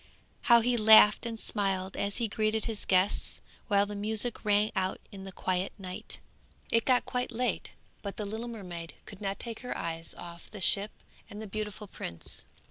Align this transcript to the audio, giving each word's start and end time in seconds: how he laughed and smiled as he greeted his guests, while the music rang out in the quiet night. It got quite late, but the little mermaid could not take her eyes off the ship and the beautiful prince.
how 0.49 0.61
he 0.61 0.75
laughed 0.77 1.27
and 1.27 1.39
smiled 1.39 1.95
as 1.95 2.17
he 2.17 2.27
greeted 2.27 2.65
his 2.65 2.85
guests, 2.85 3.39
while 3.67 3.85
the 3.85 3.93
music 3.95 4.43
rang 4.43 4.71
out 4.75 4.99
in 5.11 5.25
the 5.25 5.31
quiet 5.31 5.71
night. 5.77 6.17
It 6.71 6.85
got 6.85 7.05
quite 7.05 7.31
late, 7.31 7.73
but 8.01 8.17
the 8.17 8.25
little 8.25 8.47
mermaid 8.47 8.95
could 9.05 9.21
not 9.21 9.37
take 9.37 9.59
her 9.59 9.77
eyes 9.77 10.15
off 10.15 10.49
the 10.49 10.59
ship 10.59 10.89
and 11.29 11.39
the 11.39 11.45
beautiful 11.45 11.85
prince. 11.85 12.45